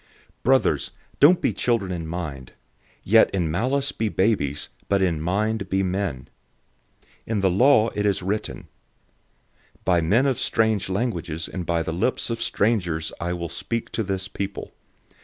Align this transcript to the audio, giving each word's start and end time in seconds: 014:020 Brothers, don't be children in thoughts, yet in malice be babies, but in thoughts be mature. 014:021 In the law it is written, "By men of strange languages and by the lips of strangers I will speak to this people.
014:020 0.01 0.07
Brothers, 0.45 0.91
don't 1.19 1.41
be 1.41 1.53
children 1.53 1.91
in 1.91 2.09
thoughts, 2.09 2.53
yet 3.03 3.29
in 3.29 3.51
malice 3.51 3.91
be 3.91 4.09
babies, 4.09 4.69
but 4.89 4.99
in 4.99 5.23
thoughts 5.23 5.63
be 5.69 5.83
mature. 5.83 6.21
014:021 6.23 6.27
In 7.27 7.41
the 7.41 7.51
law 7.51 7.89
it 7.93 8.07
is 8.07 8.23
written, 8.23 8.67
"By 9.85 10.01
men 10.01 10.25
of 10.25 10.39
strange 10.39 10.89
languages 10.89 11.47
and 11.47 11.67
by 11.67 11.83
the 11.83 11.93
lips 11.93 12.31
of 12.31 12.41
strangers 12.41 13.11
I 13.19 13.33
will 13.33 13.47
speak 13.49 13.91
to 13.91 14.01
this 14.01 14.27
people. 14.27 14.73